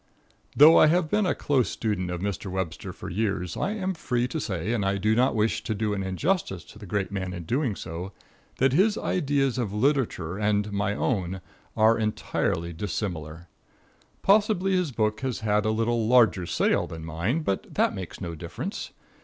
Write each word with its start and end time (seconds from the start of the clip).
Though 0.55 0.77
I 0.79 0.87
have 0.87 1.11
been 1.11 1.27
a 1.27 1.35
close 1.35 1.69
student 1.69 2.09
of 2.09 2.21
Mr. 2.21 2.49
Webster 2.49 2.91
for 2.91 3.07
years, 3.07 3.55
I 3.55 3.73
am 3.73 3.93
free 3.93 4.27
to 4.29 4.39
say, 4.39 4.73
and 4.73 4.83
I 4.83 4.97
do 4.97 5.15
not 5.15 5.35
wish 5.35 5.61
to 5.63 5.75
do 5.75 5.93
an 5.93 6.01
injustice 6.01 6.63
to 6.63 6.79
a 6.81 6.87
great 6.87 7.11
man 7.11 7.33
in 7.33 7.43
doing 7.43 7.75
so, 7.75 8.11
that 8.57 8.73
his 8.73 8.97
ideas 8.97 9.59
of 9.59 9.73
literature 9.75 10.39
and 10.39 10.71
my 10.71 10.95
own 10.95 11.39
are 11.77 11.99
entirely 11.99 12.73
dissimilar. 12.73 13.47
Possibly 14.23 14.71
his 14.71 14.91
book 14.91 15.19
has 15.19 15.41
had 15.41 15.65
a 15.67 15.69
little 15.69 16.07
larger 16.07 16.47
sale 16.47 16.87
than 16.87 17.05
mine, 17.05 17.43
but 17.43 17.71
that 17.75 17.93
makes 17.93 18.19
no 18.19 18.33
difference. 18.33 18.89